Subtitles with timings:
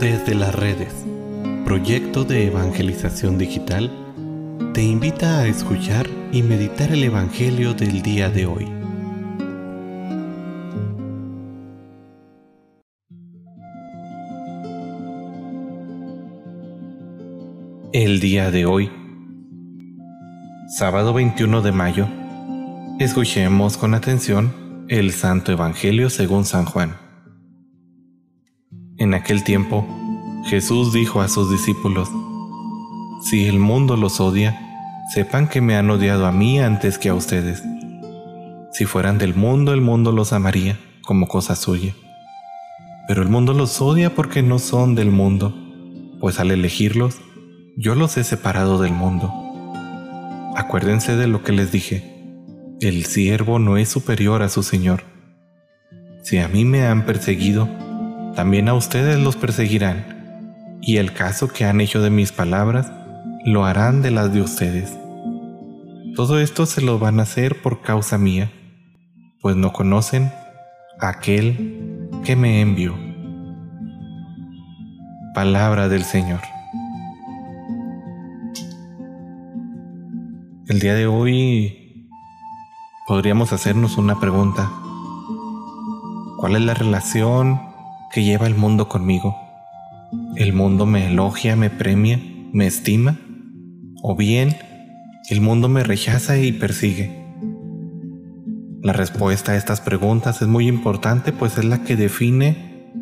[0.00, 0.92] Desde las redes,
[1.64, 3.90] proyecto de evangelización digital,
[4.74, 8.66] te invita a escuchar y meditar el Evangelio del día de hoy.
[17.92, 18.90] El día de hoy,
[20.76, 22.08] sábado 21 de mayo,
[22.98, 27.03] escuchemos con atención el Santo Evangelio según San Juan.
[28.96, 29.84] En aquel tiempo,
[30.44, 32.08] Jesús dijo a sus discípulos,
[33.22, 34.56] Si el mundo los odia,
[35.12, 37.60] sepan que me han odiado a mí antes que a ustedes.
[38.70, 41.92] Si fueran del mundo, el mundo los amaría como cosa suya.
[43.08, 45.52] Pero el mundo los odia porque no son del mundo,
[46.20, 47.20] pues al elegirlos,
[47.76, 49.32] yo los he separado del mundo.
[50.54, 52.14] Acuérdense de lo que les dije.
[52.80, 55.02] El siervo no es superior a su Señor.
[56.22, 57.68] Si a mí me han perseguido,
[58.34, 62.90] también a ustedes los perseguirán, y el caso que han hecho de mis palabras
[63.44, 64.98] lo harán de las de ustedes.
[66.16, 68.50] Todo esto se lo van a hacer por causa mía,
[69.40, 70.32] pues no conocen
[71.00, 72.94] a aquel que me envió.
[75.34, 76.40] Palabra del Señor.
[80.68, 82.08] El día de hoy
[83.06, 84.70] podríamos hacernos una pregunta.
[86.38, 87.73] ¿Cuál es la relación
[88.14, 89.36] que lleva el mundo conmigo.
[90.36, 92.20] El mundo me elogia, me premia,
[92.52, 93.18] me estima.
[94.04, 94.56] O bien,
[95.30, 97.10] el mundo me rechaza y persigue.
[98.82, 102.92] La respuesta a estas preguntas es muy importante pues es la que define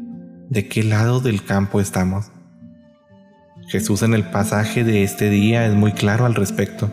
[0.49, 2.33] de qué lado del campo estamos.
[3.69, 6.91] Jesús en el pasaje de este día es muy claro al respecto.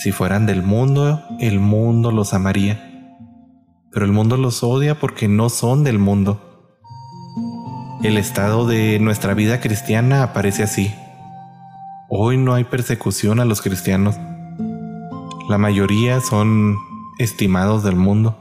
[0.00, 3.18] Si fueran del mundo, el mundo los amaría.
[3.90, 6.46] Pero el mundo los odia porque no son del mundo
[8.02, 10.94] el estado de nuestra vida cristiana aparece así.
[12.08, 14.16] Hoy no hay persecución a los cristianos.
[15.48, 16.78] La mayoría son
[17.18, 18.38] estimados del mundo.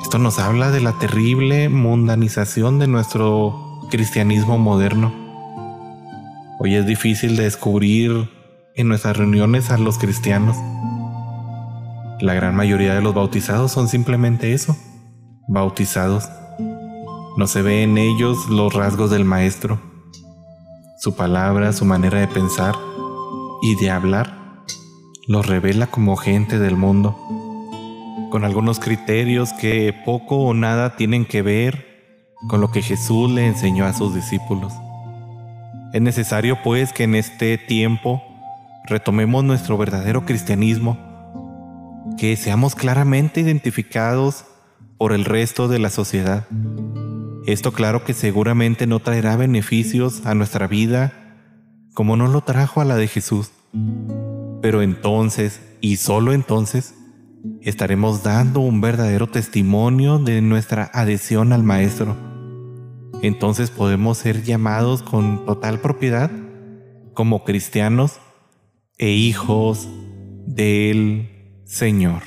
[0.00, 5.12] Esto nos habla de la terrible mundanización de nuestro cristianismo moderno.
[6.60, 8.30] Hoy es difícil descubrir
[8.74, 10.56] en nuestras reuniones a los cristianos.
[12.20, 14.76] La gran mayoría de los bautizados son simplemente eso,
[15.46, 16.30] bautizados.
[17.34, 19.80] No se ve en ellos los rasgos del Maestro.
[20.98, 22.74] Su palabra, su manera de pensar
[23.62, 24.42] y de hablar
[25.26, 27.16] los revela como gente del mundo,
[28.30, 33.46] con algunos criterios que poco o nada tienen que ver con lo que Jesús le
[33.46, 34.74] enseñó a sus discípulos.
[35.94, 38.22] Es necesario pues que en este tiempo
[38.84, 40.98] retomemos nuestro verdadero cristianismo,
[42.18, 44.44] que seamos claramente identificados
[44.98, 46.44] por el resto de la sociedad
[47.46, 51.12] esto claro que seguramente no traerá beneficios a nuestra vida
[51.94, 53.50] como no lo trajo a la de Jesús.
[54.62, 56.94] Pero entonces, y solo entonces,
[57.60, 62.16] estaremos dando un verdadero testimonio de nuestra adhesión al Maestro.
[63.22, 66.30] Entonces podemos ser llamados con total propiedad
[67.14, 68.20] como cristianos
[68.98, 69.88] e hijos
[70.46, 72.22] del Señor.